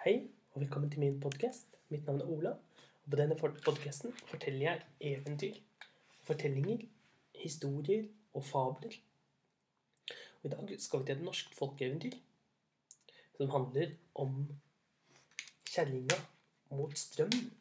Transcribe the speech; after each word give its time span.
Hei, 0.00 0.30
og 0.54 0.62
velkommen 0.62 0.88
til 0.90 1.02
min 1.02 1.18
podkast. 1.20 1.66
Mitt 1.92 2.06
navn 2.08 2.22
er 2.24 2.28
Ola. 2.32 2.50
Og 3.04 3.10
på 3.12 3.16
denne 3.20 3.34
podkasten 3.36 4.14
forteller 4.30 4.62
jeg 4.62 4.86
eventyr, 5.10 5.58
fortellinger, 6.24 6.86
historier 7.36 8.06
og 8.32 8.46
fabler. 8.48 8.96
Og 10.38 10.48
I 10.48 10.54
dag 10.54 10.72
skal 10.80 11.02
vi 11.02 11.10
til 11.10 11.18
et 11.18 11.26
norsk 11.26 11.52
folkeeventyr 11.58 12.16
som 13.36 13.52
handler 13.52 13.92
om 14.24 14.40
kjerringa 15.68 16.20
mot 16.80 16.96
strømmen. 16.96 17.52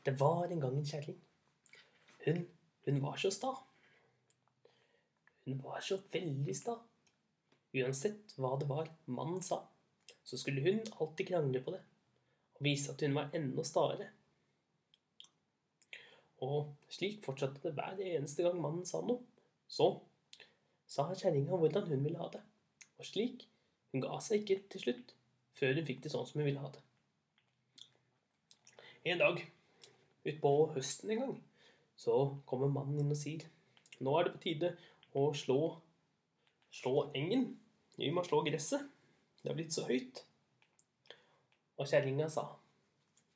Det 0.00 0.16
var 0.24 0.48
en 0.48 0.64
gang 0.64 0.80
en 0.80 0.90
kjerring. 0.94 1.22
Hun, 2.24 2.44
hun 2.88 3.04
var 3.04 3.20
så 3.20 3.36
sta. 3.36 3.52
Hun 5.44 5.60
var 5.68 5.84
så 5.84 6.00
veldig 6.12 6.56
sta. 6.56 6.80
Uansett 7.76 8.38
hva 8.40 8.56
det 8.56 8.72
var 8.72 8.94
mannen 9.04 9.44
sa, 9.44 9.66
så 10.26 10.38
skulle 10.40 10.64
hun 10.64 10.82
alltid 11.00 11.28
krangle 11.30 11.62
på 11.62 11.74
det 11.74 11.82
og 12.56 12.64
vise 12.64 12.92
at 12.92 13.02
hun 13.04 13.14
var 13.14 13.34
enda 13.36 13.62
staere. 13.66 14.08
Og 16.44 16.72
slik 16.92 17.20
fortsatte 17.24 17.60
det 17.64 17.74
hver 17.76 18.00
eneste 18.00 18.44
gang 18.44 18.56
mannen 18.60 18.86
sa 18.88 19.02
noe. 19.04 19.20
Så 19.68 19.90
sa 20.88 21.08
kjerringa 21.12 21.58
hvordan 21.58 21.88
hun 21.90 22.04
ville 22.04 22.20
ha 22.20 22.30
det. 22.32 22.40
Og 22.96 23.08
slik 23.08 23.44
hun 23.92 24.04
ga 24.04 24.18
seg 24.24 24.44
ikke 24.44 24.62
til 24.72 24.86
slutt 24.86 25.14
før 25.56 25.76
hun 25.76 25.88
fikk 25.88 26.02
det 26.04 26.12
sånn 26.12 26.26
som 26.28 26.40
hun 26.40 26.48
ville 26.48 26.62
ha 26.62 26.72
det. 26.72 26.82
En 29.06 29.20
dag 29.22 29.42
utpå 30.26 30.52
høsten 30.74 31.12
en 31.14 31.22
gang 31.22 31.36
så 31.96 32.16
kommer 32.48 32.72
mannen 32.72 33.04
inn 33.04 33.12
og 33.14 33.20
sier 33.20 33.46
nå 34.04 34.16
er 34.18 34.26
det 34.26 34.34
på 34.34 34.42
tide 34.42 34.72
å 35.16 35.30
slå, 35.32 35.60
slå 36.74 37.06
engen. 37.16 37.46
Vi 37.96 38.10
må 38.12 38.24
slå 38.26 38.42
gresset. 38.44 38.82
Det 39.46 39.52
har 39.52 39.58
blitt 39.60 39.74
så 39.76 39.84
høyt. 39.86 40.24
Og 41.78 41.86
kjerringa 41.86 42.26
sa, 42.26 42.42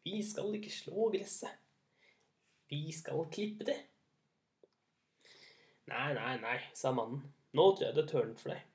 vi 0.02 0.16
skal 0.27 0.56
ikke 0.59 0.73
slå 0.74 1.06
gresset. 1.14 1.53
Vi 2.66 2.80
skal 2.91 3.28
klippe 3.30 3.69
det. 3.69 3.77
Nei, 5.86 6.08
nei, 6.19 6.34
nei, 6.42 6.56
sa 6.75 6.91
mannen. 6.91 7.22
Nå 7.55 7.69
tror 7.77 7.86
jeg 7.86 7.98
det 8.00 8.06
tørnet 8.11 8.42
for 8.42 8.56
deg. 8.56 8.66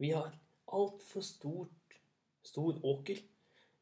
Vi 0.00 0.14
har 0.16 0.32
altfor 0.80 1.28
stort, 1.28 2.00
stor 2.40 2.80
åker. 2.88 3.20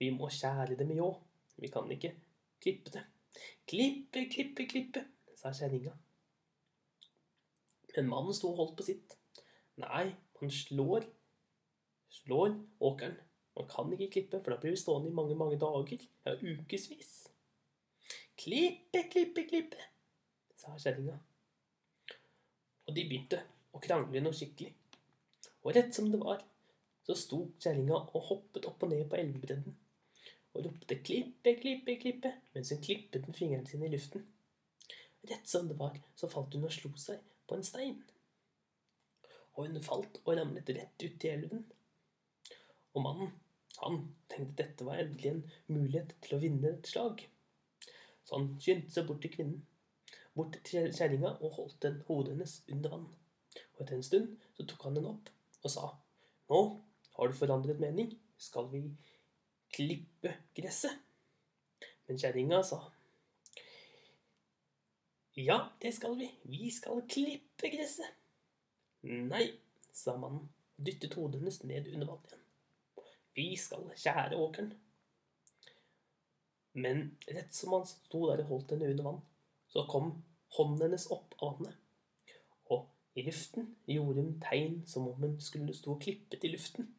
Vi 0.03 0.11
må 0.19 0.35
skjære 0.35 0.75
det 0.75 0.91
med 0.91 0.99
ljå. 0.99 1.15
Vi 1.63 1.71
kan 1.71 1.87
ikke 1.95 2.11
klippe 2.59 2.99
det. 2.99 3.07
Klippe, 3.71 4.27
klippe, 4.35 4.67
klippe, 4.67 5.09
sa 5.39 5.55
kjerringa. 5.55 5.95
Men 7.95 8.11
mannen 8.11 8.35
sto 8.35 8.51
og 8.51 8.65
holdt 8.65 8.81
på 8.83 8.91
sitt. 8.91 9.21
Nei, 9.79 10.09
han 10.41 10.59
slår 10.65 11.07
slår 12.19 12.55
åkeren. 12.81 13.17
Man 13.55 13.69
kan 13.71 13.93
ikke 13.95 14.11
klippe, 14.17 14.41
for 14.43 14.55
da 14.55 14.61
blir 14.63 14.75
vi 14.75 14.81
stående 14.81 15.11
i 15.11 15.15
mange, 15.15 15.37
mange 15.39 15.59
dager, 15.63 16.07
ja, 16.27 16.35
ukevis. 16.35 17.13
Klippe, 18.41 19.05
klippe, 19.13 19.45
klippe, 19.47 19.87
sa 20.59 20.75
kjerringa. 20.75 21.15
Og 22.85 22.97
de 22.97 23.07
begynte 23.07 23.39
å 23.75 23.83
krangle 23.83 24.25
noe 24.25 24.35
skikkelig. 24.35 24.75
Og 25.63 25.73
rett 25.77 25.95
som 25.95 26.11
det 26.11 26.19
var, 26.21 26.43
så 27.07 27.15
sto 27.19 27.45
kjerringa 27.63 28.03
og 28.03 28.29
hoppet 28.33 28.67
opp 28.69 28.83
og 28.85 28.91
ned 28.91 29.07
på 29.09 29.21
elvebredden 29.21 29.79
og 30.55 30.65
ropte 30.65 31.03
'klippe, 31.03 31.55
klippe, 31.61 31.97
klippe' 31.99 32.33
mens 32.55 32.71
hun 32.71 32.83
klippet 32.83 33.27
med 33.27 33.37
fingrene 33.37 33.67
sine 33.67 33.87
i 33.87 33.95
luften. 33.95 34.27
Rett 35.31 35.49
som 35.49 35.69
det 35.69 35.79
var, 35.79 35.99
så 36.17 36.29
falt 36.29 36.55
hun 36.55 36.65
og 36.69 36.73
slo 36.73 36.93
seg 37.01 37.23
på 37.49 37.57
en 37.57 37.67
stein. 37.67 38.03
Og 39.55 39.67
hun 39.67 39.83
falt 39.83 40.21
og 40.25 40.37
ramlet 40.39 40.71
rett 40.77 41.05
ut 41.05 41.25
i 41.25 41.29
elven. 41.29 41.65
Og 42.95 43.03
mannen, 43.03 43.33
han 43.81 44.01
tenkte 44.31 44.63
dette 44.63 44.87
var 44.87 45.03
endelig 45.03 45.31
en 45.33 45.43
mulighet 45.75 46.15
til 46.23 46.37
å 46.37 46.41
vinne 46.43 46.71
et 46.71 46.89
slag. 46.89 47.25
Så 48.25 48.39
han 48.39 48.53
skyndte 48.63 48.95
seg 48.95 49.09
bort 49.09 49.23
til 49.25 49.35
kvinnen, 49.35 49.61
bort 50.35 50.57
til 50.67 50.91
kjerringa 50.95 51.35
og 51.41 51.59
holdt 51.59 51.81
den 51.85 52.01
hodet 52.09 52.35
hennes 52.35 52.57
under 52.71 52.95
vann. 52.95 53.09
Og 53.75 53.83
etter 53.83 53.99
en 53.99 54.07
stund 54.07 54.31
så 54.57 54.67
tok 54.71 54.87
han 54.87 54.99
den 54.99 55.11
opp 55.11 55.31
og 55.65 55.73
sa, 55.73 55.91
Nå 56.51 56.61
har 57.17 57.31
du 57.31 57.37
forandret 57.39 57.81
mening, 57.81 58.11
skal 58.39 58.69
vi 58.73 58.83
klippe 59.75 60.35
gresset? 60.57 61.01
Men 62.07 62.21
kjerringa 62.21 62.63
sa, 62.67 62.83
Ja, 65.35 65.59
det 65.83 65.91
skal 65.97 66.15
vi, 66.19 66.29
vi 66.47 66.71
skal 66.71 67.03
klippe 67.11 67.71
gresset. 67.73 68.21
Nei, 69.03 69.49
sa 69.91 70.15
mannen 70.17 70.47
dyttet 70.79 71.17
hodet 71.19 71.41
hennes 71.43 71.63
ned 71.67 71.91
under 71.91 72.13
vann 72.13 72.27
igjen. 72.29 72.44
Vi 73.35 73.57
skal 73.59 73.91
kjære 73.99 74.39
åkeren. 74.39 74.73
Men 76.75 77.07
rett 77.31 77.55
som 77.55 77.75
han 77.77 77.87
sto 77.87 78.25
der 78.31 78.43
og 78.43 78.51
holdt 78.51 78.75
henne 78.75 78.91
under 78.91 79.07
vann, 79.07 79.23
så 79.71 79.87
kom 79.91 80.11
hånden 80.57 80.87
hennes 80.87 81.07
opp 81.15 81.35
av 81.39 81.55
vannet. 81.55 81.79
Og 82.75 82.87
i 83.19 83.25
luften 83.27 83.71
gjorde 83.91 84.23
hun 84.23 84.37
tegn 84.43 84.81
som 84.91 85.09
om 85.11 85.23
hun 85.23 85.39
skulle 85.43 85.75
stå 85.75 85.97
klippet 86.03 86.47
i 86.47 86.51
luften. 86.55 86.91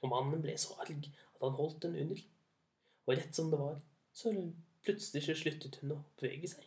Og 0.00 0.12
mannen 0.12 0.40
ble 0.44 0.56
så 0.60 0.76
arg 0.80 1.08
at 1.08 1.44
han 1.44 1.56
holdt 1.56 1.84
henne 1.84 2.04
under. 2.06 2.24
Og 3.06 3.16
rett 3.16 3.36
som 3.36 3.50
det 3.52 3.60
var, 3.60 3.80
så 4.12 4.32
plutselig 4.84 5.24
så 5.26 5.36
sluttet 5.36 5.80
hun 5.80 5.96
å 5.96 6.02
bevege 6.20 6.52
seg. 6.54 6.64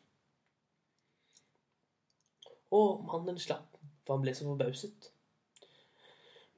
Og 2.73 3.03
mannen 3.06 3.38
slapp, 3.41 3.78
for 4.06 4.17
han 4.17 4.25
ble 4.25 4.33
så 4.38 4.47
forbauset. 4.50 5.09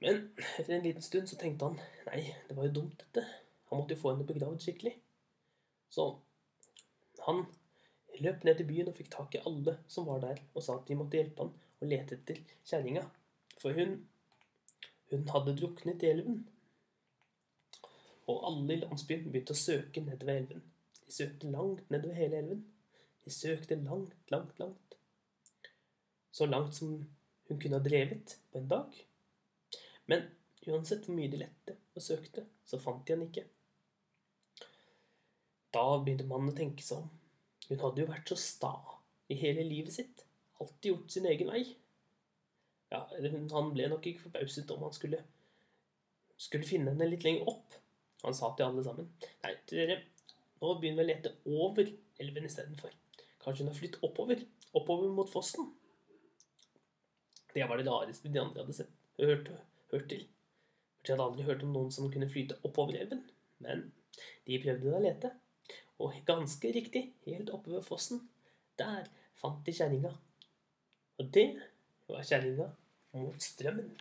Men 0.03 0.29
etter 0.59 0.73
en 0.75 0.83
liten 0.83 1.03
stund 1.05 1.29
så 1.29 1.37
tenkte 1.39 1.69
han 1.69 1.77
nei, 2.09 2.21
det 2.47 2.55
var 2.57 2.67
jo 2.67 2.77
dumt, 2.79 2.97
dette. 2.99 3.23
Han 3.69 3.81
måtte 3.81 3.95
jo 3.95 4.01
få 4.01 4.11
henne 4.13 4.27
begravd 4.27 4.63
skikkelig. 4.63 4.93
Så 5.89 6.09
han 7.25 7.45
løp 8.19 8.43
ned 8.43 8.59
til 8.59 8.67
byen 8.69 8.91
og 8.91 8.97
fikk 8.97 9.11
tak 9.13 9.37
i 9.37 9.43
alle 9.47 9.77
som 9.91 10.09
var 10.09 10.21
der, 10.23 10.41
og 10.53 10.63
sa 10.63 10.77
at 10.79 10.89
de 10.89 10.97
måtte 10.99 11.19
hjelpe 11.19 11.45
han 11.45 11.55
og 11.55 11.89
lete 11.89 12.19
etter 12.19 12.41
kjerringa. 12.67 13.05
For 13.61 13.75
hun, 13.75 13.97
hun 15.11 15.25
hadde 15.31 15.55
druknet 15.57 16.03
i 16.03 16.11
elven. 16.11 16.43
Og 18.31 18.45
alle 18.49 18.75
i 18.75 18.81
landsbyen 18.83 19.27
begynte 19.29 19.55
å 19.55 19.59
søke 19.59 20.03
nedover 20.03 20.41
elven. 20.41 20.63
De 21.05 21.13
søkte 21.13 21.51
langt 21.53 21.89
nedover 21.93 22.17
hele 22.17 22.39
elven. 22.41 22.63
De 23.25 23.33
søkte 23.33 23.77
langt, 23.81 24.15
langt, 24.33 24.57
langt. 24.59 24.97
Så 26.31 26.45
langt 26.49 26.75
som 26.75 26.97
hun 27.47 27.59
kunne 27.59 27.77
ha 27.77 27.83
drevet 27.85 28.37
på 28.51 28.59
en 28.59 28.69
dag. 28.69 29.05
Men 30.11 30.27
uansett 30.69 31.05
hvor 31.07 31.17
mye 31.17 31.31
de 31.31 31.41
lette 31.41 31.77
og 31.95 32.03
søkte, 32.03 32.45
så 32.65 32.79
fant 32.81 33.05
de 33.05 33.15
han 33.15 33.25
ikke. 33.25 33.45
Da 35.75 35.85
begynte 35.99 36.27
mannen 36.27 36.53
å 36.53 36.57
tenke 36.57 36.85
seg 36.85 37.03
om. 37.03 37.09
Hun 37.67 37.81
hadde 37.81 38.03
jo 38.03 38.11
vært 38.11 38.31
så 38.31 38.37
sta 38.39 38.73
i 39.31 39.37
hele 39.39 39.65
livet 39.65 39.95
sitt. 39.95 40.23
Alltid 40.61 40.91
gjort 40.91 41.15
sin 41.15 41.27
egen 41.29 41.49
vei. 41.51 41.63
Ja, 42.93 43.01
han 43.09 43.71
ble 43.73 43.89
nok 43.91 44.05
ikke 44.07 44.27
forbauset 44.27 44.71
om 44.71 44.85
han 44.85 44.93
skulle, 44.95 45.19
skulle 46.39 46.67
finne 46.67 46.93
henne 46.93 47.09
litt 47.09 47.25
lenger 47.25 47.49
opp. 47.51 47.79
Han 48.23 48.37
sa 48.37 48.51
til 48.55 48.65
alle 48.65 48.83
sammen 48.85 49.09
Nei, 49.43 49.51
dere, 49.69 49.99
nå 50.61 50.75
begynner 50.79 51.03
vi 51.03 51.05
å 51.05 51.09
lete 51.09 51.33
over 51.51 51.89
elven 52.23 52.47
istedenfor. 52.47 52.93
Kanskje 53.43 53.65
hun 53.65 53.71
har 53.73 53.77
flyttet 53.77 54.05
oppover? 54.05 54.45
Oppover 54.77 55.11
mot 55.13 55.29
fossen? 55.29 55.67
Det 57.55 57.65
var 57.67 57.79
det 57.79 57.87
rareste 57.89 58.31
de 58.31 58.41
andre 58.41 58.63
hadde 58.63 58.75
sett, 58.75 58.95
hørt 59.19 59.51
hørt 59.93 60.09
til. 60.11 60.25
For 60.97 61.07
de 61.07 61.13
hadde 61.13 61.27
aldri 61.29 61.47
hørt 61.47 61.65
om 61.65 61.73
noen 61.75 61.91
som 61.93 62.09
kunne 62.11 62.29
flyte 62.31 62.57
oppover 62.63 62.97
elven. 63.01 63.23
Men 63.63 63.87
de 64.47 64.61
prøvde 64.63 64.93
å 64.95 65.03
lete. 65.03 65.31
Og 66.03 66.15
ganske 66.27 66.71
riktig, 66.75 67.03
helt 67.25 67.51
oppe 67.55 67.71
ved 67.71 67.85
fossen, 67.85 68.25
der 68.79 69.07
fant 69.39 69.61
de 69.67 69.75
kjerringa. 69.75 70.11
Og 71.21 71.29
det 71.35 71.47
var 72.09 72.25
kjerringa 72.27 72.67
mot 73.15 73.43
strømmen. 73.43 73.93